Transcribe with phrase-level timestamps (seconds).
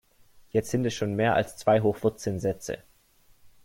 [0.49, 2.79] Jetzt sind es schon mehr als zwei hoch vierzehn Sätze.